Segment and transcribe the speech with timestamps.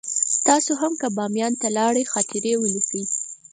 [0.45, 3.03] تاسې هم که بامیان ته لاړئ خاطرې ولیکئ.